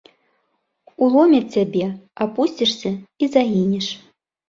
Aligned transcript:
Уломяць 1.09 1.51
цябе, 1.57 1.85
апусцішся 2.29 2.89
і 3.25 3.33
загінеш. 3.39 3.97